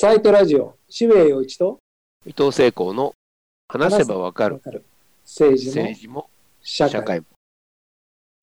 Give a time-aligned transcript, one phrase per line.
[0.00, 1.80] サイトラジオ、渋谷陽一と
[2.24, 3.16] 伊藤聖光の
[3.66, 4.62] 話せばわかる
[5.24, 6.30] 政治も政治も
[6.62, 7.26] 社会も。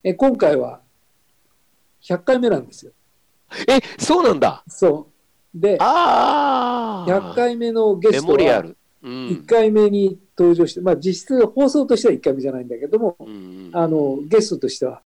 [0.04, 0.81] え今回は
[2.02, 2.91] 100回目なんですよ。
[3.70, 4.65] え、そうなんだ。
[4.68, 5.07] そ
[5.55, 5.57] う。
[5.57, 7.10] で、ああ。
[7.10, 8.76] 100回目のゲメストはモリアル。
[9.01, 9.46] う1ん。
[9.46, 15.01] 回目に登場して、まあ実質放送としては1回目じゃないんだけども、うんあの、ゲストとしては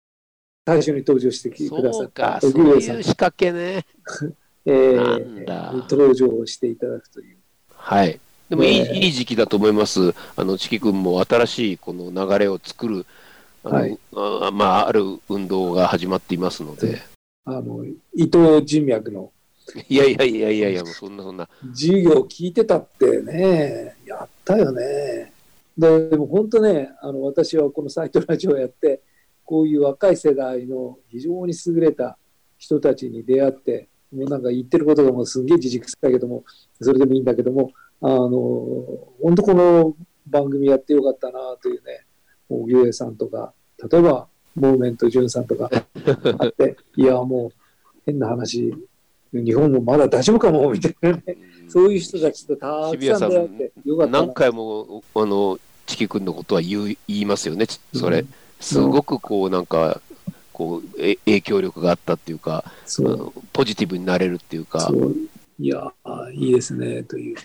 [0.67, 3.83] 最初に登場してくださそうったか、そう荻上さんいう仕掛けね。
[4.65, 7.37] えー、登場していただくという。
[7.69, 8.19] はい。
[8.49, 10.13] でもいい,、ねえいい時期だと思います。
[10.35, 13.05] あの、チキ君も新しいこの流れを作る、
[13.63, 17.01] あの、はいあまあ、ある運動が始まっていますので。
[17.45, 19.31] あの、伊藤人脈の
[19.87, 21.49] いやいやいやいやいや、もうそんなそんな。
[21.73, 25.33] 授業聞いてたってね、やったよね。
[25.77, 29.01] ででも本当ね、あの私はこのサイトラジオをやって、
[29.43, 32.17] こういう若い世代の非常に優れた
[32.57, 36.43] 人たちに出会って、なんか言ってることがもうすんげえじじくさいけども、
[36.81, 38.29] それでもいいんだけども、あの、
[39.21, 39.95] 本当この
[40.27, 42.05] 番組やってよかったなというね、
[42.49, 43.53] 荻上さんとか、
[43.91, 45.69] 例えば、モーメント潤さんとか
[46.39, 48.73] あって、 いや、もう変な話、
[49.33, 51.23] 日本もまだ大丈夫かも、みたいなね。
[51.67, 58.19] そういう人たちとたくさん出会ってよかったな何回も、あの、チキ君のことは言う言いますよね、ちそれ。
[58.19, 60.01] うんすごくこう、なんか、
[60.55, 63.33] こう、え影響力があったっていうか、そう。
[63.51, 64.89] ポジティブになれるっていうか。
[65.59, 67.37] いやーいいですねという。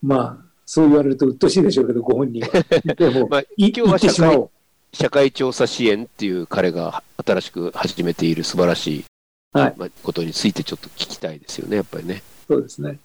[0.00, 2.48] まあそう言われると鬱陶しいでしょうけどご本人は。
[2.94, 4.50] でも、まあい今日は言ってしまおう。
[4.92, 9.04] 社会調査支援っていう彼が新しく始めている素晴らしい、
[9.52, 9.74] はい。
[9.76, 12.22] まあ、ことについてちょっと聞きたいですよね、やっぱりね。
[12.48, 13.00] そうですね、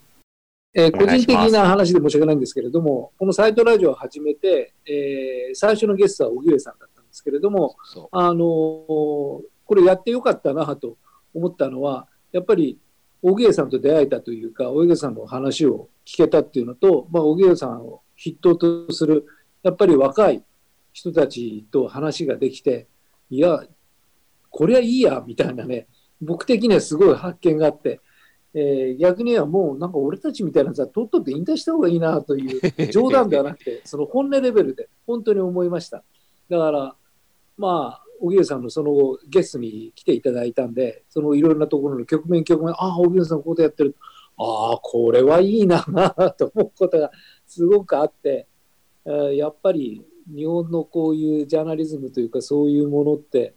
[0.75, 6.91] えー個人的な話で申し訳ないんですけれどもこのサイトラジオを始めて、えー最初のゲストは荻上さんだった。
[6.91, 10.97] んですけれどもそあのーこれやってよかったなと
[11.33, 12.77] 思ったのはやっぱり
[13.21, 19.25] 荻上さんと出会えたというか荻上さんの話を聞けたっていうのと、まあ、荻上さんを筆頭とする
[19.63, 20.43] やっぱり若い
[20.91, 22.88] 人たちと話ができて
[23.29, 23.63] いや
[24.50, 25.88] これはいいやみたいなね
[26.21, 28.01] 僕的にはすごい発見があって、
[28.53, 36.03] えー逆にはもうなんか俺たちみたいなやつはとっとと引退した方がいいなという冗談ではなくてその本音レベルで本当に思いました。
[36.50, 36.95] だから
[37.61, 43.95] まあ荻上さんのその後ゲストに来ていただいたんでそのいろいろなところの局面局面ああ荻上さんこういうことやってる。
[44.38, 45.83] ああこれはいいな
[46.38, 47.11] と思うことが
[47.45, 48.47] すごくあって、
[49.05, 53.53] えやっぱり日本のこういうジャーナリズムというかそういうものって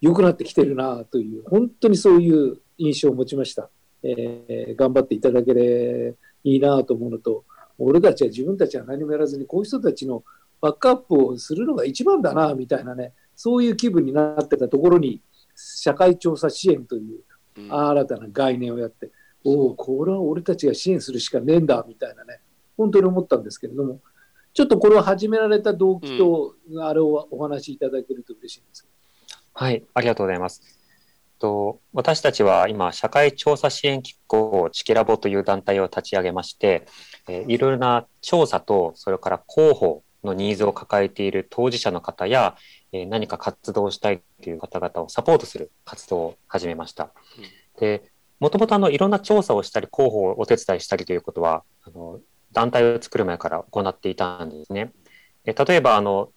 [0.00, 3.68] 良くなってきてるなという本当にそういう印象を持ちました、
[4.02, 6.14] えー頑張っていただけれ
[6.44, 7.44] いいなと思うのと
[7.78, 10.24] 俺たちは自分たちは何もやらずにこういう人たちの
[10.64, 15.20] バックアップをするのが一番だなみたいなねそういう気分になってたところに
[15.54, 17.18] 社会調査支援という
[17.58, 19.12] ううん新たな概念をやって、
[19.44, 22.40] おお、これは俺たちが支援するしかねえんだみたいなね、
[22.76, 24.00] 本当に思ったんですけれども、
[24.54, 28.88] ちょっとこれを始められた動機と、あれをお話しいただけると嬉しいんです。
[29.52, 30.62] はい、ありがとうございます。
[31.38, 36.86] と私たちは今、社会調査支援機構チキラボという団体を立ち上げまして、
[37.28, 42.56] えーいろいろな調査と、それから広報のニーズを抱えている当事者の方や、
[42.92, 47.10] えー何か活動したいという方々をサポートする活動を始めました。
[47.78, 52.20] で、もともとあのいろんな調査をしたり、広報をお手伝いしたりということは、あの
[52.52, 54.92] 団体を作る前から行っていたんですね。
[55.44, 56.30] えー例えばあの、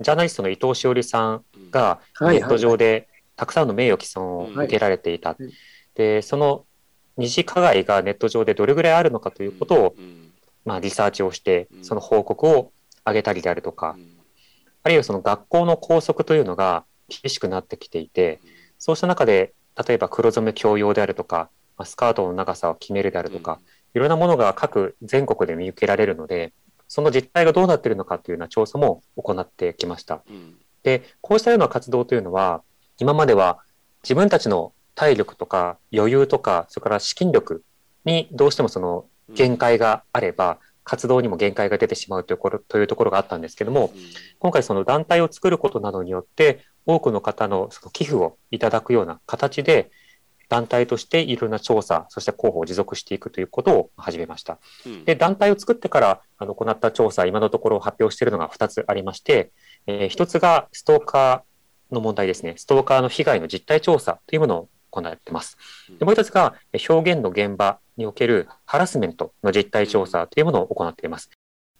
[0.00, 5.30] ジャーナリストの伊藤詩織さんがはいネット上でたくさんの名誉毀損を受けられていた。
[5.30, 5.38] はい
[5.94, 6.66] で、その
[7.16, 10.32] 二次加害がネット上でどれぐらいあるのかということを、うん。
[10.64, 11.84] まあ、リサーチをしてう、ん。
[11.84, 12.72] その報告を
[13.04, 13.96] 上げたりであるとか、
[14.82, 18.40] あるいはその学校の校則というのが厳しくなってきていて、
[18.78, 19.54] そうした中で、
[19.86, 23.60] 例えば黒染め強要であるとか、まあスカートの長さを決めるであるとか、
[23.94, 26.52] いろんなものが各全国で見受けられるので、
[26.88, 30.22] その実態がどうなっているのかというような調査も行ってきました。
[30.28, 30.56] うん。
[30.82, 32.62] で、こうしたような活動というのは、
[32.98, 33.60] 今までは
[34.02, 37.64] 自分たちの体力とか余裕とか、それから資金力
[38.04, 43.92] にどうしてもその限界があれば、活動にも限界が出てしまうというところというところがあったんですけども、
[44.38, 49.90] 今回その団体を作ることなどによって、多くの方のその寄付をいただくような形で、
[50.50, 54.58] 団体としていろんな調査、そして広報を持続していくということを始めました。
[54.86, 59.52] うんで、団体を作ってからあの行った調査、今のところ発表しているのが2つありまして、
[59.86, 62.54] えー1つがストーカーの問題ですね。
[62.56, 65.56] ストーカーの被害の実態調査というものを行っています。
[65.98, 71.30] でもう1つがえー表現の現場におけるハラスメントの実態調査というものを行っています。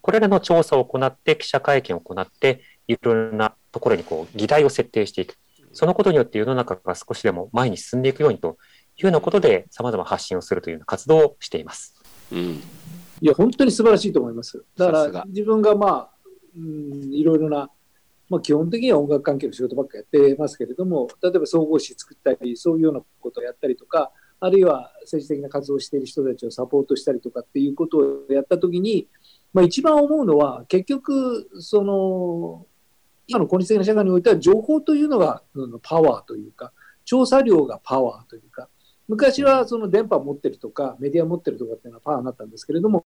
[0.00, 5.36] これらの調査を行って、記者会見を行って、いろいろなところにこう議題を設定していく。
[5.72, 8.58] そのことによって世の中が少しでも前に進んでいくようにと
[8.98, 12.00] ようなことで様々発信をするというような活動をしています。
[12.30, 12.38] うん。
[12.38, 12.62] い
[13.20, 14.64] や、本当に素晴らしいと思います。
[14.76, 16.10] だから、自分がまあ、
[16.56, 17.70] うん、いろいろな、
[18.28, 29.08] まあ、基本的には音楽関係の仕事ばっかやってますけれども、例えば総合誌作ったり、そういうようなことをやったりとか、あるいは政治的な活動をしている人たちをサポートしたりとかっていうことをやったときに、
[29.52, 32.66] まあ、一番思うのは、結局、その、
[33.26, 35.42] 今の効率的な社会においては、情報というのが
[35.82, 36.72] パワーというか、
[37.04, 38.68] 調査量がパワーというか、
[39.06, 43.04] 昔はその電波を持ってるとか、メディアを持ってるとかっていうのはパワーになったんですけれども、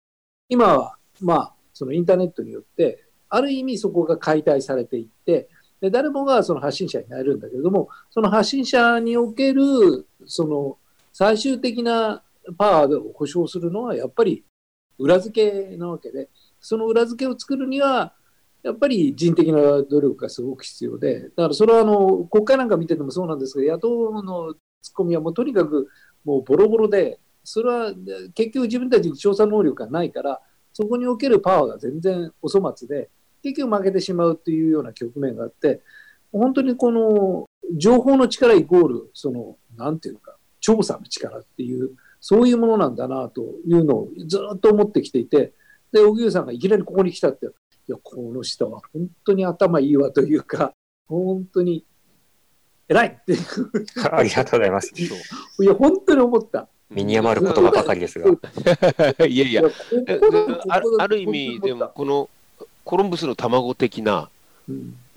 [0.48, 5.48] 今は、まあ、そのインターネットによって、ある意味そこが解体されていって、
[5.80, 10.78] で誰もがその発信者になれるんだけれども、その発信者における、その
[11.18, 12.22] 最終的な
[12.56, 14.44] パワーを保証するのは、やっぱり
[15.00, 16.28] 裏付けなわけで、
[16.60, 18.14] その裏付けを作るには、
[18.62, 25.88] やっぱり人的な努力がすごく必要で、だからそれはあの国会なんか見ててもそうなんですけど、野党のツッコミはもうとにかく
[26.24, 27.92] もうボロボロで、それは
[28.36, 30.40] 結局自分たちに調査能力がないから、
[30.72, 33.10] そこにおけるパワーが全然お粗末で、
[33.42, 35.80] 結局負けてしまうというような局面があって、
[36.30, 40.27] 本当にこの情報の力イコール、その、なんていうか、
[40.60, 41.90] 調査の力っていう、
[42.20, 45.52] そういうものなんだなというのをずっと思ってきていて、
[45.92, 47.48] で、荻上さんがいきなりここに来たって、い
[47.88, 50.72] や、この人は本当に頭いいわというか、
[51.08, 51.84] 本当に
[52.88, 53.40] 偉いっていう、
[54.12, 54.92] ありがとうございます。
[54.96, 56.68] いや、本当に思った。
[56.90, 58.26] 身に余る言葉ばかりですが。
[59.26, 59.62] いやいや、
[60.68, 62.30] ある意味、でも、この
[62.84, 64.28] コロンブスの卵的な、うん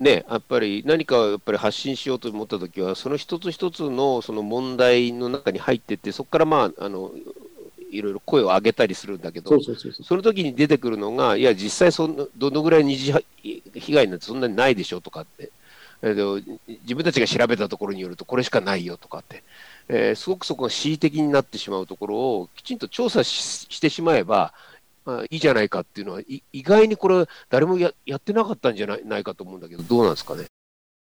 [0.00, 7.12] ね、やっぱり何かをやっぱり発信しようと思ったときは、その一つ一つのその問題の中に入ってって、そこからまああの
[7.92, 13.12] いろいろ声を上げたりするんだけど、その時に出てくるのが、いや、実際そんな、どのぐらい二次
[13.74, 15.52] 被害なんてそんなにないでしょとかって、
[16.02, 16.14] え
[16.82, 19.44] 自分たちが調べたところによると、これしかないよとかって、
[19.88, 24.52] えーすごくそこが恣意的になってしまうところを、きちんと調査ししてしまえば、
[25.04, 30.46] まあ、いいじゃないかっていうのは、い意外にこれ、誰もややってなかったんじゃないないかと思うんだけど、どうなんですかね？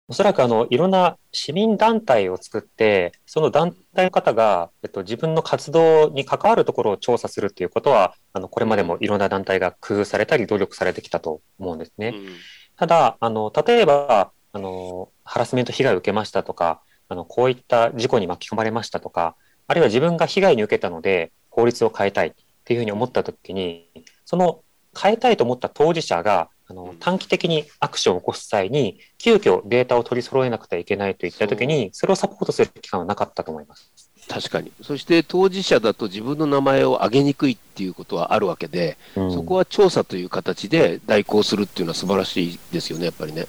[0.07, 12.13] おそらくあのいろんな市民団体を作って、その団体の方が、えっと、自分の活動に関わるところを調査するっていうことは、あのこれまでもいろんな団体が工夫されたり努力されてきたと思うんですね。
[12.15, 12.27] うん
[12.75, 19.35] ただ、あの例えばあの、ハラスメント被害を受けましたとか、あのこういった事故に巻き込まれましたとか、
[19.67, 22.33] あるいは自分が被害に受けたので法律を変えたい
[22.69, 23.89] っていうふうに思ったときに、
[24.25, 24.61] その
[24.95, 33.91] 変えたいと思った当事者があの短期的にアクションを起こす際に、急遽データを取り揃えなくてはいけないといったときに、それをサポートする期間はなかったと思います。
[34.27, 34.71] 確かに。
[34.83, 43.47] そして当事者だと自分の名前を挙げにくいっていうことはあるわけで、うんそこは調査という形で代行するっていうのは素晴らしいですよね、やっぱりね。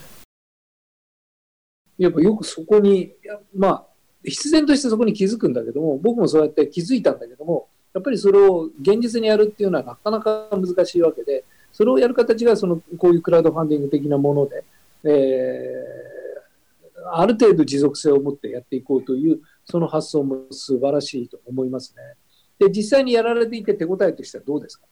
[1.98, 3.86] やっぱよくそこに、いやまあ、
[4.24, 14.64] 必然としてそこに気づくんだけども、僕もそうやって気づいたんだけども、やっぱりそれを現実にやるっていうのはなかなか難しいわけで、それをやる形がそのこういうクラウドファンディング的なもので、
[15.04, 16.10] えー
[17.12, 22.02] ある程度持続性を持ってやっていこうという、その発想も素晴らしいと思いますね。
[22.58, 24.84] で、実際にやられていて手応えとしてはどうですか？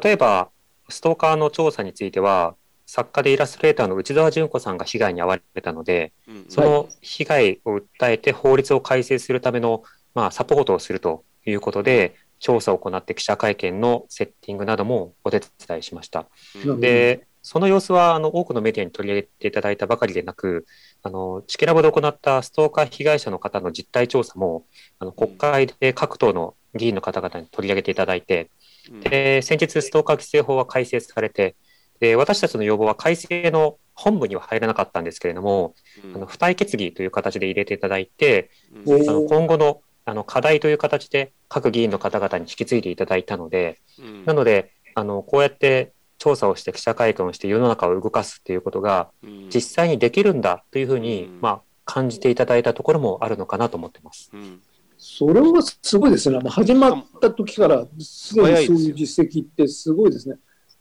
[0.00, 0.50] 例えば、
[0.88, 2.54] ストーカーの調査については、
[2.86, 6.44] 作家でイラストレーターの内澤純子さんが被害に遭われたので、うん。
[6.48, 9.82] その被害を訴えて法律を改正するための、
[10.14, 12.14] まあ、サポートをするということで、
[12.44, 16.28] 調査を行って記者会見のセッティングなどもお手伝いしました。
[16.64, 16.80] うん。
[16.80, 20.66] で、その様子はあの多くのメディアに取り上げていただいたばかりでなく、
[21.02, 24.66] あのチケラボで行ったストーカー被害者の方の実態調査も、
[24.98, 28.50] あの国会で各党の議員の方々に取り上げていただいて、
[28.90, 29.00] うん。
[29.00, 31.56] で先日、ストーカー規制法は改正されて、
[32.00, 35.74] で私たちの要望は改正の本部には入らなかったんですけれども、
[36.04, 36.16] うん。
[36.16, 38.50] あの付帯決議という形で入れていただいて、
[38.84, 54.30] うんあの今後のあの課題という形で各議員の方々に引き継いでいただいたので、うんなので、あのこうやって調査をして記者会見をして世の中を動かすっていうことがうん実際にできるんだというふうに、うんまあ、感じていただいたところもあるのかなと思ってます。
[54.32, 54.60] うん
[54.96, 56.38] それはすごいですね。
[56.38, 60.36] もう始まった時から、すでにそういう実績ってすごいですね。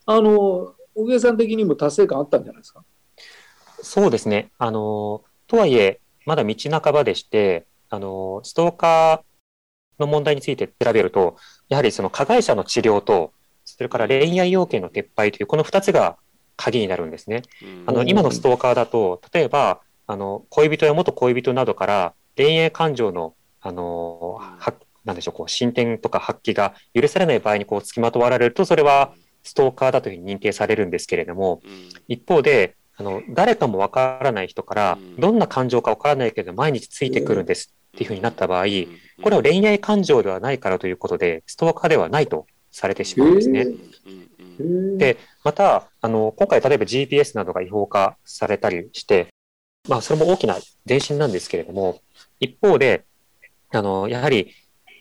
[0.06, 2.86] あの、小木さん的にも達成感あったんじゃないですか？
[3.82, 4.51] そうですね。
[4.60, 11.38] あの、とはいえ、まだ道半ばでして、あの、ストーカーの問題について調べると、
[11.69, 13.33] やはりその加害者の治療と、
[13.65, 16.17] それから恋愛要件の撤廃という、この2つが
[16.55, 17.43] 鍵になるんですね。
[17.62, 17.83] うん。
[17.85, 24.73] あの、今のストーカーだと、例えば、あの、恋人や元恋人などから恋愛感情の、あの、は
[25.05, 31.89] なんでしょう、こう、進展とか発揮が許されない場合にこう、付きまとわれると、それはストーカーだというふうに認定されるんですけれども、うん。
[32.07, 38.65] 一方で、あの、誰かもわからない人からうん、どんな感情かわからないけど、毎日ついてくるんですっていうふうになった場合、
[39.21, 43.67] これは恋愛感情ではないからということで、ストーカーではないとされてしまうんですね。
[44.97, 49.27] で、また、あの、今回例えば GPS などが違法化されたりして、
[49.88, 50.57] まあ、それも大きな
[50.88, 52.01] 前進なんですけれども、
[52.39, 53.05] 一方で、
[53.71, 54.53] あの、やはり、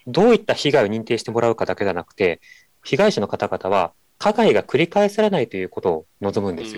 [0.06, 2.40] どういった被害を認定してもらうかだけではなくて、
[2.82, 6.74] 被害者の方々は、加害が繰り返されないということを望むんです。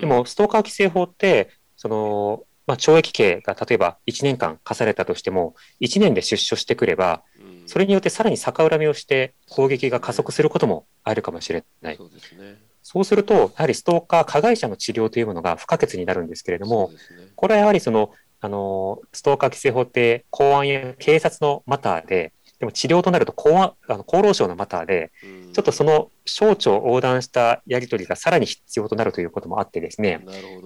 [0.00, 7.22] でも、ストーカー規制法って、その、まあ、懲役刑が例えば1年間課されたとしても、1年で出所してくれば、
[7.66, 11.96] それによってさらに逆恨みをして攻撃が加速することもあるかもしれない。
[11.96, 12.58] そうですね。
[12.82, 16.96] そうすると、やはりストーカー、加害者の治療というものが不可欠になるんですけれども、ね、
[17.34, 25.12] これはやはりその、あの、ストーカー規制法って公安や警察のマターで、でも治療となると公安あの厚労省のマターで、
[25.52, 30.24] ちょっとその省庁横断したやり取りがさらに必要となるということもあってですね、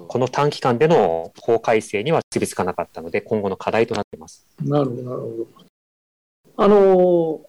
[0.09, 4.47] この短期間での法改正には結びつかなかったので、今後の課題となっています。
[4.62, 5.47] なるほど、なるほど。
[6.56, 7.40] あの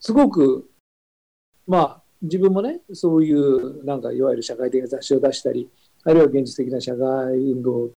[0.00, 0.70] すごく、
[1.66, 5.68] まあ、自分もね、そういう、なんか、いわゆる社会的な雑誌を出したり、
[6.04, 7.90] あるいは現実的な社会運動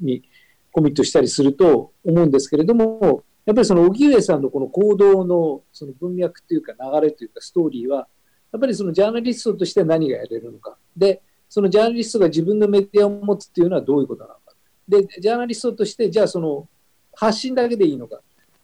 [0.00, 0.22] に
[0.70, 8.06] コミットしたりすると思うんですけれども、やっぱりその荻上さんのこの行動のその文脈というか流れというかストーリーは、
[8.52, 10.76] やっぱりそのジャーナリストとして何がやれるのか。
[10.94, 14.54] で、そのジャーナリストが自分のメディアを持つっていうのはどういうことなのか。
[14.86, 16.68] で、ジャーナリストとして、じゃあその
[17.14, 18.20] 発信だけでいいのか。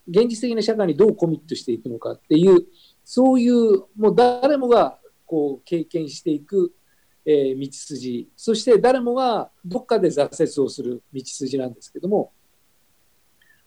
[0.06, 2.66] 現実的な社会にどうコミットしていくのかっていう、
[3.04, 6.74] そういう、もう誰もがこう経験していく、
[7.24, 12.32] えー、道筋、そして誰もがどっかで挫折をする道筋なんですけども、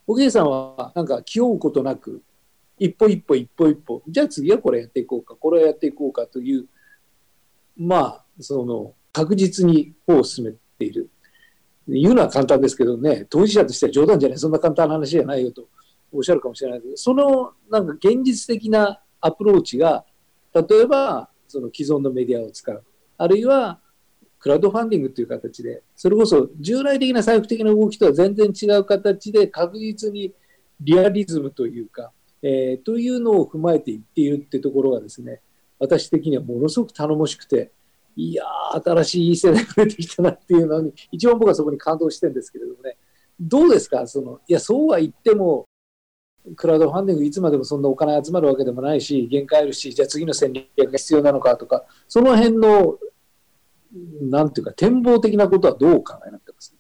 [0.07, 2.23] おげいさんはなんか気負うことなく、
[2.79, 6.65] 一歩一歩一歩一歩、じゃあ次はこれやっていこうか、これをやっていこうかという、
[7.75, 11.09] まあ、その確実に歩を進めている。
[11.89, 15.67] 言うのは簡単ですけどね、当事者としては冗談じゃない、そんな簡単な話じゃないよと
[16.11, 20.05] おっしゃるかもしれないけど、そのなんか現実的なアプローチが、
[20.53, 22.83] 例えばその既存のメディアを使う、
[23.17, 23.81] あるいは
[24.47, 30.33] クラウドファンディングという形で、それこそ従来的な財布的な動きとは全然違う形で確実に
[30.79, 35.41] リアリズムというか、えー、というのを踏まえていっているってところがですね、
[35.79, 37.71] 私的にはものすごく頼もしくて、
[38.15, 42.95] いやー、新しいいい世代が出てきたなっていうのに、一番僕はそこに感動してるんですけれどもね、
[43.37, 44.07] どうですか？
[44.07, 45.65] その、いや、そうは言っても、
[46.55, 52.97] クラウドファンディングいつまでもそんなお金集まるわけでもないし、限界あるし、じゃあ次の戦略が必要なのかとか、その辺の、
[54.21, 56.75] なんていうか、展望的なことはどう考えなってます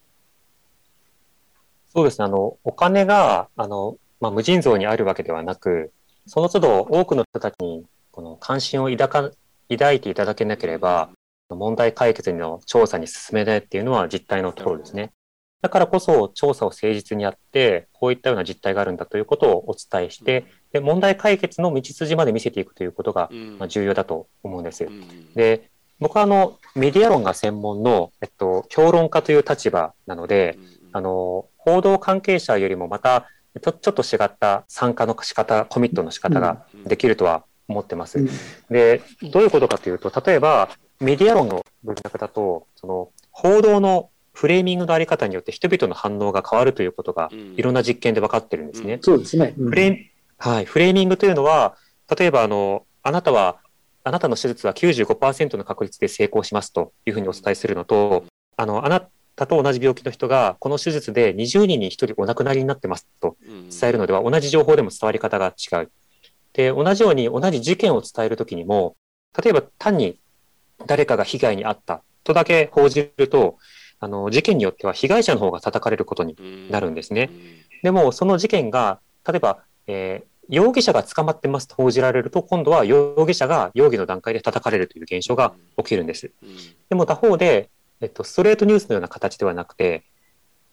[1.89, 5.91] そうですね、あの、お金が、あの、まあ、無尽蔵にあるわけではなく、
[6.25, 9.31] その都度多くの人たちにこの関心を抱か
[9.69, 11.09] 抱いていただけなければ、
[11.49, 15.13] 問題解決の調査に進めないっていうのは実態のところですね。
[15.61, 24.87] だからこそ調査を誠実にやって、こういったような実態があるんだということをお伝えして、で問題解決の道筋まで見せていくということが、ま重要だと思うんです。
[25.35, 30.57] で、僕はあのメディア論が専門の、えっと、評論家という立場なので、
[30.93, 33.27] あの報道関係者よりもまた
[33.61, 38.23] ちょちょっと違った参加の仕方、コミットの仕方ができるとは思ってます。
[38.69, 39.01] で、
[39.31, 48.99] どういうことかというと、例えばメディア論の文脈だと、その報道のフレーミングのあり方によって人々の反応が変わるということが、いろんな実験で分かってるんですね。
[49.01, 49.55] そうですね。
[49.57, 49.97] フレー
[50.39, 51.75] はい、フレーミングというのは、
[52.15, 53.57] 例えばあの、あなたは、
[54.07, 58.23] あなたの手術は95%の確率で成功しますというふうにお伝えするのと、
[58.55, 65.91] あの、あなたと同じ病気の人が、この手術で20人に1人お亡くなりになってますと伝えるのでは、同じ情報でも伝わり方が違う。
[66.53, 68.95] で、同じように同じ事件を伝えるときにも、
[69.43, 70.17] 例えば単に
[70.85, 73.57] 誰かが被害に遭ったとだけ報じると、
[73.99, 77.29] あの、事件によっては被害者の方が叩かれることになるんですね。
[77.83, 86.31] でも、その事件が、例えば、えー、容疑者が捕まってますと報じられると、今度は容疑者が容疑の段階で叩かれるという現象が起きるんです。
[86.89, 87.69] でも他方で、
[88.01, 90.03] えっと、ストレートニュースのような形ではなくて、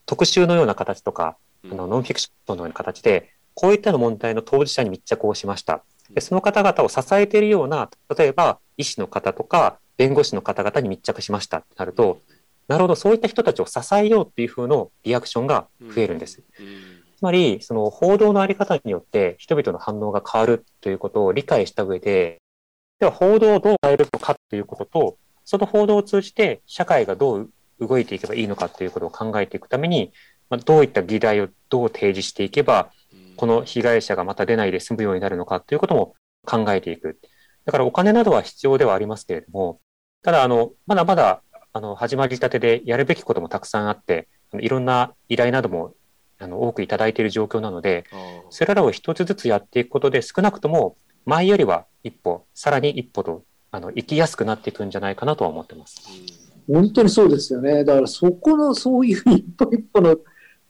[0.07, 1.37] 特集のような形とか、
[1.71, 5.83] あのノンフィクションのような形で、こういったの問題の当事者に密着をしました。
[6.11, 12.21] でその方々を支えているような、例えば医師の方とか弁護士の方々に密着しましたってなると、
[12.69, 16.43] なるほど、そういった人たちを支えようっていう風のリアクションが増えるんです。
[16.43, 16.94] つ
[17.25, 22.43] まり、その報道のあり方によって人々の反応が変わるということを理解した上で、
[23.01, 27.51] では報道をどう変えるのかということと、その報道を通じて社会がどう
[27.81, 30.13] 動いていけばいいのかということを考えていくために、
[30.51, 32.91] まあ、どういった議題をどう提示していけば、
[33.37, 36.15] この被害者がまた出ないで済むようになるのかということも
[36.47, 37.19] 考えていく。
[37.65, 39.81] だからお金などは必要ではありますけれども、
[40.23, 44.29] ただ、あの、まだまだあの、始まりたてでやるべきこともたくさんあって、
[44.61, 45.95] いろんな依頼なども
[46.45, 48.05] あの多くいただいている状況なので、
[48.51, 55.97] それらを一つずつやっていくことで少なくとも前よりは一歩、さらに一歩とあの行きやすくなっていくんじゃないかなとは思ってます。
[56.69, 57.85] 本当にそうですよね。
[57.85, 60.17] だからそこのそういう一歩一歩の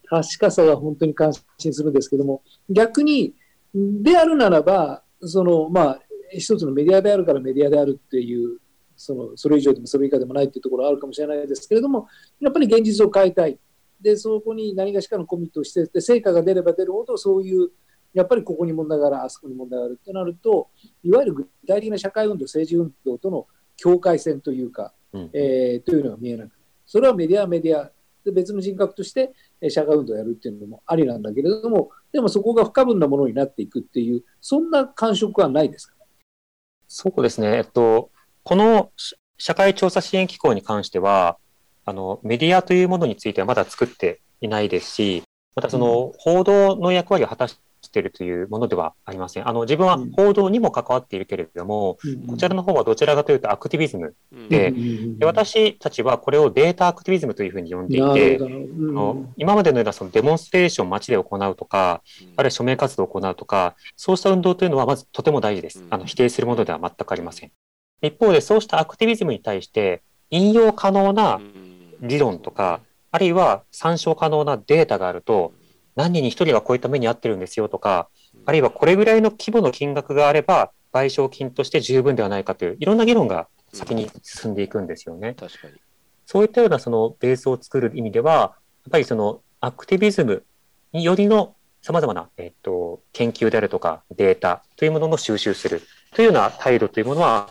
[0.09, 3.35] 確かさが本当に感心するんですけども、逆に、
[3.75, 6.01] であるならば、その、まあ、
[6.31, 8.59] 一つのメディアであるからメディアであるっていう、
[8.97, 12.07] その、それ以上でもそれ以下でもないっていうところはあるかもしれないですけれども、
[12.41, 13.59] やっぱり現実を変えたい。
[14.01, 17.71] で、そこに何がしかのコミットをして、で、成果が出れば出るほど、そういう、
[18.13, 20.69] やっぱりここに問題がある、あそこに問題があるってなると、
[21.03, 23.47] いわゆる具体的な社会運動、政治運動との
[23.77, 26.51] 境界線というか、うんえーというのが見えなく
[26.85, 27.93] それはメディアはメディア
[28.25, 35.95] で別の人格としてえー社会運動をやるっていうのもありなんだけれどもでもそこが不可分なものになっていくっていうそんな感触はないですか？
[36.89, 37.59] そうですね。
[37.59, 38.11] えっと、
[38.43, 41.39] このし社会調査支援機構に関しては、
[41.85, 45.23] あの、メディアというものについてはまだ作っていないですし、
[45.55, 49.49] またその報道の役割を果たしているというものではありません。
[49.49, 50.11] あの、自分はうん。
[50.13, 51.99] 報道にも関わっているけれども、
[52.29, 55.19] こちらの方はどちらかというとアクティビズムうんでうんうんうん。
[55.19, 62.03] で私たちはこれをデータアクティビズムというふうに呼んでいなてうんあの今までのようなそのデモンストレーションを街で行うとか、
[62.37, 65.81] あるいは署名活動を行うとか、そうした運動というのはまずとても大事です。
[65.81, 65.87] うん。
[65.91, 67.53] あの否定するものでは全くありません。
[68.03, 71.41] 一方でそうしたアクティビズムに対して引用可能な
[72.05, 72.81] 理論とか、
[73.11, 75.53] あるいは参照可能なデータがあると、
[75.97, 78.09] 何人に一人がこういった目に遭ってるんですよとか、
[78.47, 85.35] あるいはこれぐらいの規模の金額があれば賠償金として十分ではないかといういろんな議論が先に進んでいくんですよね。
[85.35, 85.75] 確かに。
[86.27, 90.45] そういったようなそのベースを作る意味では、やっぱりそのアクティビズム
[90.93, 95.83] によりの様々な、えっと、研究であるとかデータというものの収集する
[96.15, 97.51] というような態度というものは、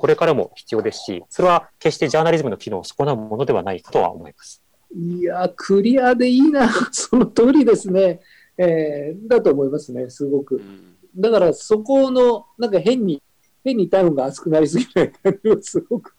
[0.00, 4.62] これからも必要ですし、それは決してジャーナリズムの機能を損なうものではないかとは思います。
[4.96, 8.20] いやクリアでいいな その通りですね、
[8.56, 13.22] えーだと思いますねすごくうんだからそこのなんか変に
[13.62, 16.14] 変に体温が熱くなりすぎない感じはすごく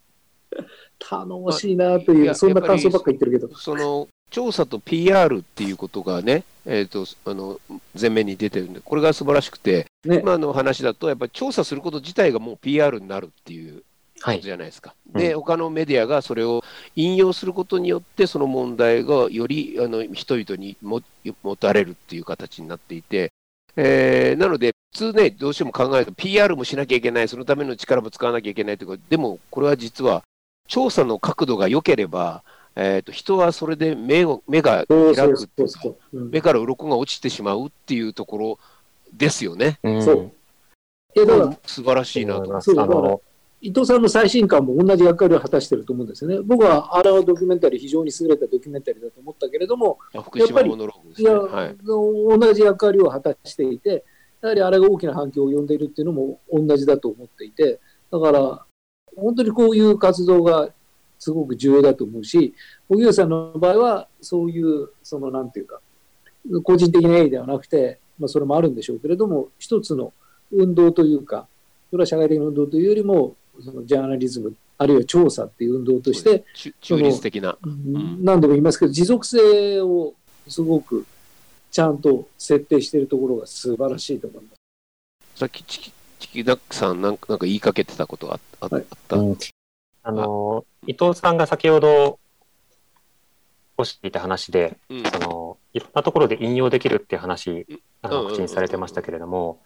[0.99, 3.55] 頼もしいなという、そんな感想ばっかり言ってるけど。
[3.57, 7.59] その調査と PR っていうことがね、えー、とあの
[7.99, 13.83] 前面に出てるんで、これが素晴らしくて、ね、今の話だと、やっぱり調査すること自体がもう PR になるっていう
[14.21, 14.37] はい。
[14.37, 14.95] ことじゃないですか。
[15.13, 16.63] うんで、他のメディアがそれを
[16.95, 21.01] 引用することによって、その問題がよりあの人々にも
[21.43, 23.33] 持たれるっていう形になっていて、
[23.75, 30.23] えーなので、普通ね、どうしても考えると、PR もしなきゃいけない、そのための力も使わなきゃいけないというか、でもこれは実は、
[30.67, 32.43] 調査の角度が良ければ、
[32.75, 35.79] えー、と人はそれで目を目が開くっていうか
[36.13, 38.59] 目から鱗が落ちてしまうっていうところ
[39.13, 39.79] ですよね。
[39.83, 40.31] うんそう
[41.25, 42.61] ら素晴らしいなと思う。
[42.61, 43.21] そうだあの、
[43.61, 46.39] 伊藤さんの最新刊も同じ役割を果たしていると思うんですよね。
[46.41, 51.39] 僕はあれはドキュメンタリー、非常に優れたドキュメンタリーだと思ったけれども、あ福島モノローグですいや、ね。
[51.39, 51.77] はい。
[51.83, 54.03] 同じ役割を果たしていて、
[54.41, 57.79] やはりあれが大きな反響を呼んでいるっていうのも同じだと思っていて、
[58.11, 58.65] だから、
[59.15, 60.69] 本当にこういう活動が
[61.21, 62.55] すごく重要だと思うし、
[62.89, 65.79] 荻上さんの場合は、そういう、そのなんていうか、
[66.63, 70.13] 個人的な意義ではなくて、まあ、それもあるんでしょうけれども、一つの
[70.51, 71.47] 運動というか、
[71.91, 77.55] それは社会的な運動というよりも、そのジャーナリズム、あるいは調査っていう運動として、中中立的な。
[77.63, 80.15] うん何度も言いますけど、持続性を
[80.47, 81.05] すごく
[81.69, 85.39] ちゃんと設定しているところが素晴らしいと思います。
[85.39, 89.17] さっきチキチキダックさんなんかなんか言いかけてたことがああはいあった。
[90.03, 92.19] うんあの、伊藤さんが先ほど
[93.77, 95.03] おっしゃっていた話で、うん。
[95.03, 97.67] その、いろんなところで引用できるっていう話、
[98.01, 99.61] あの、口にされてましたけれども、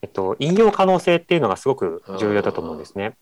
[0.00, 3.16] えっと、引用可能性っていうのがすごく重要だと思うんですね。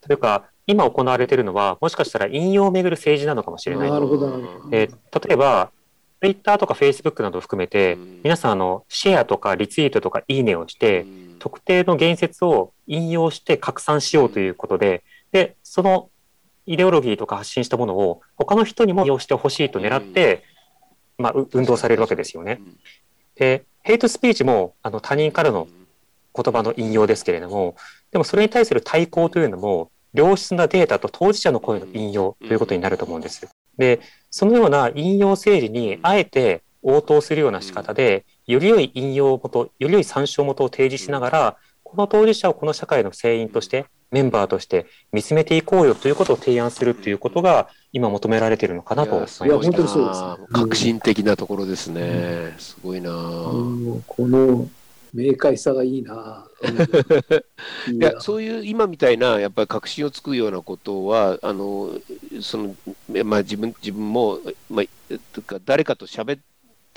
[0.00, 3.90] というか、今行われているのは、もしかしたら引用をめぐる政治なのかもしれない。
[3.90, 4.02] なと。
[4.02, 4.30] るほど。
[4.30, 5.70] なるほどで例えば、
[6.20, 8.20] Twitter とか Facebook などを含めて、うん。
[8.24, 16.10] 皆さん、あの、シェアとかリツイートとかいいねをして、うん特定の言説を引用して拡散しようということで、で、その
[16.66, 20.44] イデオロギーとか発信したものを他の人にも利用してほしいと狙って、
[21.18, 22.60] まあ、う運動されるわけですよね。。
[23.36, 25.68] で、ヘイトスピーチもあの他人からの
[26.34, 27.76] 言葉の引用ですけれども、
[28.10, 33.46] でもそれに対する対抗というのも、良質なデータと当事者の声の引用ということになると思うんです。
[33.76, 49.46] で、そのような引用政治にあえて応答するような仕方で、より良い引用元、より良い参照元を提示しながら、この当事者をこの社会の成員として、メンバーとして見つめていこうよということを提案するということが、今求められているのかなと思いました。
[49.46, 52.54] いや本当にそうです革新的なところですね。
[52.58, 53.10] すごいな。
[53.10, 54.68] あのこの
[55.12, 56.46] 明快さがいいな。
[57.92, 61.90] いやそういう今みたいなやっぱり確信をつくようなことはあの
[62.40, 62.76] その、
[63.24, 66.38] まあ、自分自分も、まあ、とか誰かと喋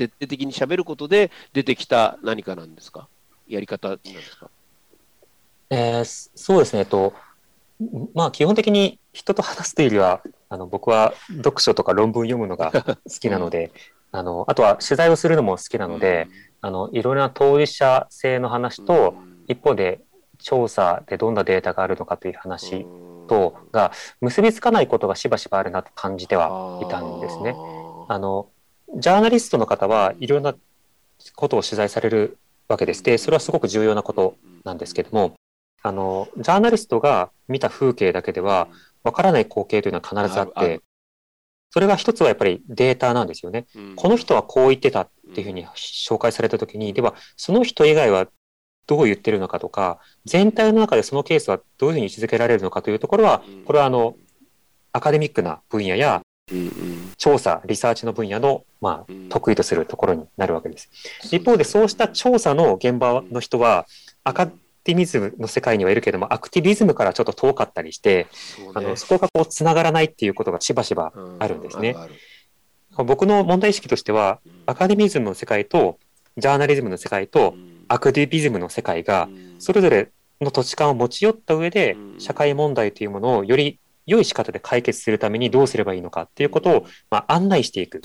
[0.07, 3.07] 徹底的に喋ることで出てきた何かなんですか？
[3.47, 4.49] やり方なんですか？
[5.69, 7.13] えー、そうですね、えっと、
[8.13, 13.71] まあ基本的に人と話すというよりは、あの僕は読書とか論文読むのが 好きなので、
[14.11, 16.27] あのあとは取材をするのも好きなので、
[16.61, 19.13] あのいろいろな当事者性の話と、
[19.47, 19.99] 一方で
[20.39, 22.85] 調査でどんなデータがあるのかという話
[23.27, 27.55] とが結びつかないことがしばしばあるなと感じてはいたんですね。
[28.07, 28.47] あの
[28.97, 30.55] ジャーナリストの方はいろんな
[31.35, 33.03] ことを取材されるわけです。
[33.03, 35.33] で、それはすごく重要なことなんですけども、
[35.81, 38.67] あの、ジャーナリストが見た風景だけでは、
[39.03, 40.81] わからない光景というのは必ずあって、
[41.71, 43.65] それが一つはやっぱりデータなんですよね。
[43.95, 48.27] この人はこう言ってたっていうふうに紹介されたときに、では、その人以外は
[48.87, 54.15] どう言ってるのかとか、全体の中でそのケースはどういうふうに位置づけられるのかというところは、これはあの、
[54.91, 56.21] アカデミックな分野や、
[57.17, 60.89] 調査、リサーチの分野の、まあ、得意とするところになるわけです。
[61.31, 63.87] 一方で、そうした調査の現場の人は、
[64.23, 64.47] アカ
[64.83, 71.95] ティミズムの世界にはいるけども、アクティビズムからちょっと遠かったりして、そ、ね、あのそこがこうつながらないっていうことがしばしばあるんですね。
[72.97, 75.99] 僕の問題意識としては、アカデミズムの世界と、
[76.37, 77.55] ジャーナリズムの世界と、
[77.87, 88.01] アクティビズムの世界が、それぞれの土地感を持ち寄った上で、社会問題というものをより良い仕方で解決するためにどうすればいいのかっていうことを、まあ、案内していく。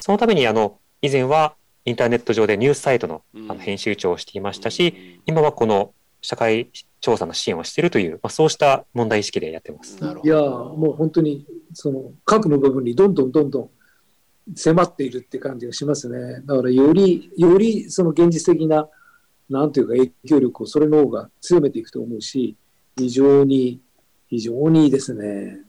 [0.00, 6.70] そのために、あの、以前はインターネット上でニュースサイトのあの編集長をしていましたし、今はこの社会
[7.02, 9.98] 調査の支援をしているという、まあ、そうした問題意識でやってます。
[9.98, 13.70] いやもう本当にその核の部分にどんどんどんどん
[14.56, 16.40] 迫っているって感じがしますね。
[16.46, 18.88] だからよりよりその現実的な
[19.50, 22.56] なんというか影響力をそれの方が強めていくと思うし
[22.96, 23.82] 非常に
[24.36, 25.60] 非常にいいですね。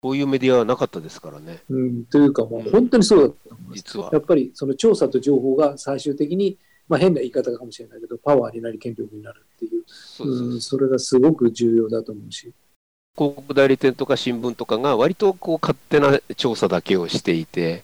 [0.00, 1.60] こういうメディアはなかったですからね。
[1.68, 3.76] うん、というかもう本当にそうだと思います。
[3.76, 9.84] 実はやっぱりその調査と情報が最終的にまあ、変な言い方かもしれないけど、パワーになり、権力になるっていう、
[10.24, 12.52] うん、それがすごく重要だと思うし。
[13.14, 17.82] 広告代理店とか新聞とかが割とこう勝手な調査だけをしていて、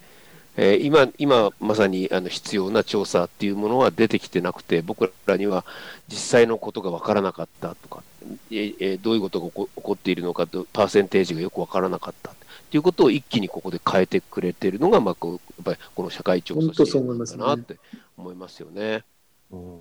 [0.56, 5.64] えー、今今まさにあの必要な調査っていうものは出てきてなくて僕らには
[6.06, 8.04] 実際のことが分からなかったとか、
[8.50, 12.34] えー、どういうことが起こっているのかとパーセンテージがよく分からなかった。
[12.70, 17.78] ということを一気にここで変えてくれてるのが、まあ、こうやっぱりこの社会調査支援なのかなって
[18.16, 19.04] 思いますよね。
[19.50, 19.80] うん、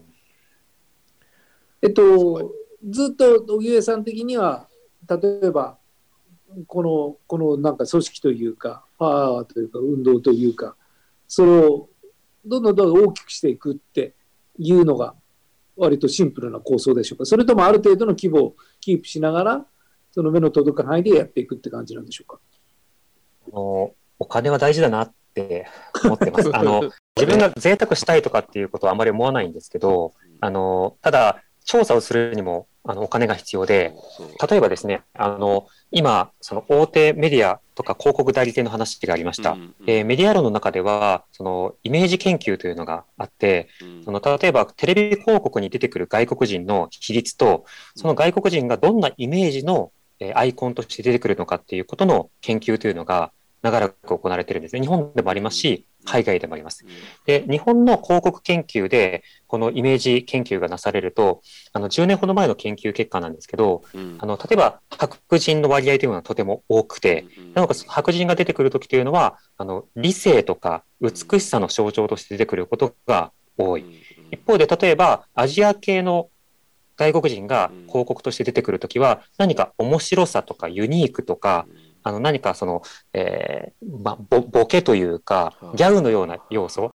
[1.81, 2.53] えっと、
[2.87, 4.67] ずっと荻上さん的には、
[5.09, 5.77] 例えば、
[6.67, 10.75] この、このなんか組織というか、パワーというか、運動というか、
[11.27, 11.89] それを
[12.45, 14.13] どんどんどんどん大きくしていくって
[14.59, 15.15] いうのが、
[15.75, 17.25] 割とシンプルな構想でしょうか。
[17.25, 19.65] それともある程度の規模をキープしながら、
[20.11, 22.39] その目の届く範囲でやっていくって感じなんでしょうか。
[23.47, 25.67] あのお金は大事だなって
[26.03, 26.49] 思ってます。
[26.55, 33.93] あの自分が贅沢したいとかっていうことはあまり思わないんですけど、あのただ調査をするにもあのお金が必要で、
[34.49, 39.51] 例えばですね、あの今、その大手メディアとか広告代理店の話がありました。
[39.53, 49.91] うんうん、えメディア論の中では、そのイメージ研究というのがあって、うん、その例えばテレビ広告に出てくる外国人の比率と、その外国人がどんなイメージの
[50.35, 53.31] アイコンとして出てくるのかっていうことの研究というのが、
[53.63, 54.81] 長らく行われているんですね。
[54.81, 56.85] 日本でもありますし、海外でもあります。
[57.25, 73.85] で、日本の広告研究で、このイメージ研究がなされると、あの、10年ほど前の研究結果なんですけど、うん、あの、例えば、白人の割合というのはとても多くて、なおかつ白人が出てくるときというのは、あの、理性とか美しさの象徴として出てくることが多い。
[74.31, 76.29] 一方で、例えば、アジア系の
[76.97, 81.65] 外国人が広告として出てくるときは、何か面白さとかユニークとか、
[82.03, 82.81] あの何かその、
[83.13, 86.91] えーまボ、ボケというか、ギャグのような要素、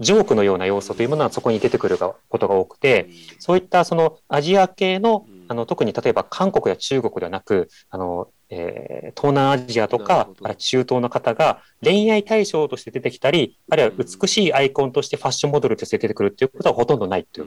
[0.00, 3.08] ジョークのような要素というものはそこに出てくることが多くて、
[3.38, 17.44] そういったそのアジア系の、あの特に例えば韓国や中国ではなく、あのえー、東南アジアとか、中東の方が恋愛対象として出てきたり、あるいは美しいアイコンとしてファッションモデルとして出てくるっていうことはほとんどないとい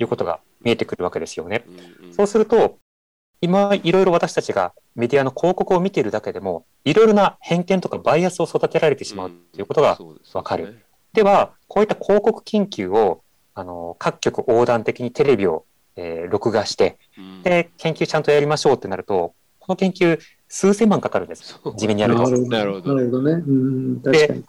[0.00, 1.64] うことが見えてくるわけですよね。
[2.10, 2.78] そうすると、
[3.40, 9.98] 今いろいろ私たちがメディアの広告を見ているだけでも、いろいろな偏見とかバイアスを育てられてしまうということが
[10.34, 10.64] わかる。
[10.64, 13.22] うんでね、では、こういった広告研究を、
[13.54, 15.64] あの、各局横断的にテレビを、
[15.96, 16.98] えー、録画して、
[17.42, 21.60] で、研究ちゃんとやりましょうってなると、この研究数千万かかるんです。
[21.76, 22.22] 地味にやると。
[22.22, 22.94] なるほど。
[22.94, 23.32] なるほどね。
[23.32, 24.42] うん、で、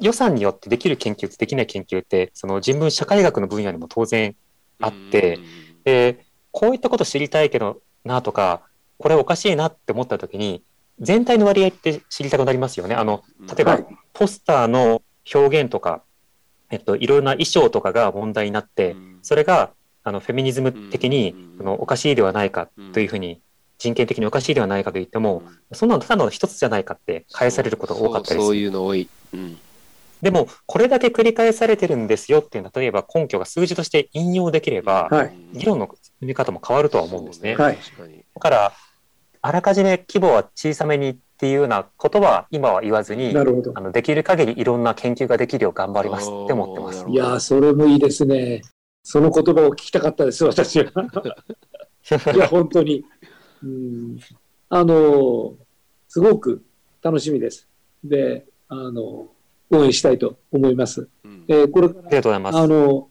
[0.00, 4.34] 予算によってできる研究とできない研究って、その人文社会学の分野にも当然
[4.80, 5.38] あって、
[5.84, 8.62] で、こういったこと知りたいけどなとか、
[8.98, 10.62] これおかしいなって思った時に、
[11.00, 12.94] 全体の割合って知りたくなりますよね。
[12.94, 13.86] あの、例えば、はい。
[14.12, 16.02] ポスターの表現とか、
[16.70, 19.70] えっと、いろいろな衣装とかが問題になって、それが、
[20.02, 23.40] あの、フェミニズム的に、あの、おかしいではないかというふうに、
[23.78, 28.56] 人権的におかしいではないかと言っても、そんなのただの一つじゃないかって返されることが多かったりする。
[28.56, 29.08] いうの多い。
[29.32, 29.56] うん。
[30.20, 35.32] でも、これだけ繰り返されてるんですよっていうのは、例えば根拠が数字として引用できれば、はい。
[35.52, 35.88] 議論の
[36.20, 37.54] 見方も変わるとは思うんですね。
[37.54, 37.78] はい
[38.34, 38.72] だから、
[39.48, 43.80] あらかじめ規模は小さめにっていうようなことは今は言わずに、なるほどあ。
[43.80, 47.08] のできる限りいろんな研究ができるよう頑張りますって思ってますお。
[47.08, 48.60] いやー、それもいいですね。
[49.02, 50.84] その言葉を聞きたかったです、私は。
[52.34, 53.06] いや、本当に。
[53.62, 54.18] うん、
[54.68, 55.56] あの、
[56.08, 56.62] すごく
[57.00, 57.66] 楽しみです。
[58.04, 59.28] で、あの、
[59.70, 61.08] 応援したいと思います。
[61.24, 62.58] うんえーこれかありがとうございます。
[62.58, 63.08] ら、あの、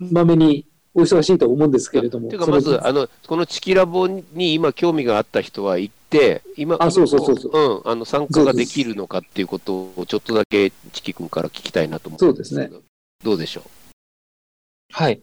[0.00, 2.28] まめにお忙しいと思うんですけれども。
[2.28, 12.82] ていうかまずあのこのチキラボに今興味があった人は行って今あそうそうそうそううん、あの参加ができるのかっていうことをちょっとだけチキ君から聞きたいなと思うんですけど
[13.24, 13.62] どうでしょ
[14.92, 15.22] はい。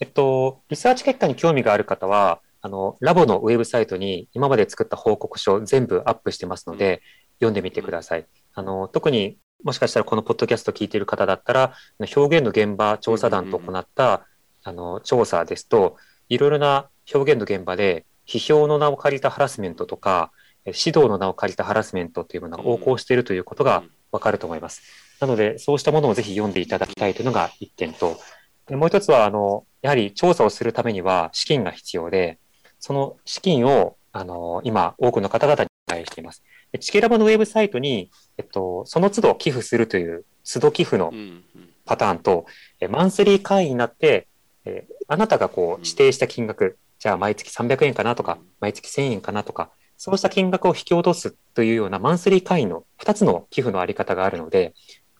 [0.00, 7.00] えっと、リサーチ結果に興味がある方は、あの、ラボのウェブサイトに今まで作った報告書全部アップしてますので、
[7.40, 8.26] 読んでみてください。
[8.54, 14.26] あの、特にもしかしたらこのポッドキャスト聞いている方だったら、表現の現場調査団と行った、
[14.68, 15.96] あの、調査ですと、
[16.28, 20.30] いろいろな表現の現場で、批評の名を借りたハラスメントとか、
[20.66, 24.82] え指導の名を借りたハラスメントというものが横行しているということがわかると思います。
[25.20, 28.18] なので、そうしたものをぜひ読んでいただきたいというのが一点と、
[28.66, 32.38] でもう一つは、あの、やはり調査をするためには資金が必要で、
[32.78, 36.42] その資金を、あの、今、多くの方々にお願いしています。
[36.72, 42.44] でチケラボのウェブサイトに、えっと、その都度寄付するという、都度寄付のう、うんうんパターンと、
[42.80, 44.28] えマンスリー会員になって、
[44.68, 54.74] えーあなたがこう指定した金額、じゃあ毎月300円かなとかうん、毎月1000円かなとか、そうした金額を引き落とすというようなマンスリー会員の2つの寄付のあり方があるので、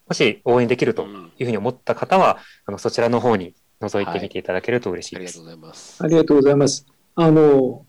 [0.06, 5.40] もし応援できるとうんいうふうに思った方は、あのそちらの方に覗いてみていただけると嬉しいです。
[5.40, 6.04] ありがとうございます。
[6.04, 6.86] ありがとうございます。
[7.14, 7.86] あの、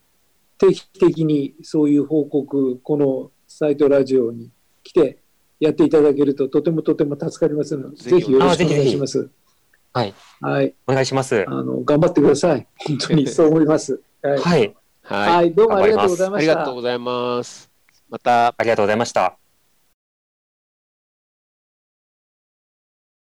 [0.58, 4.52] 定期的にそういう報告、このサイトラジオに
[4.84, 5.20] 来て
[5.60, 9.30] やっていただけるととてもとても助かりますので、ぜひぜひよろしくお願いします。
[9.94, 10.14] はい。
[10.42, 10.76] はい。
[10.88, 11.52] お願いしますあ。
[11.52, 12.68] の、頑張ってください。
[12.88, 14.02] 本当にそう思います。
[14.22, 14.40] はい。
[14.40, 14.76] はい。
[15.04, 16.76] はい、はい、どうもありがとうございましたありがとう。
[16.76, 17.72] ございます。
[18.10, 18.54] また。
[18.58, 19.49] ありがとうございました。